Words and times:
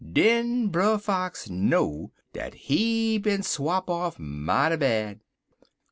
Den 0.13 0.69
Brer 0.71 0.97
Fox 0.97 1.47
know 1.51 2.11
dat 2.33 2.55
he 2.55 3.19
bin 3.19 3.43
swop 3.43 3.87
off 3.87 4.17
mighty 4.17 4.75
bad. 4.77 5.19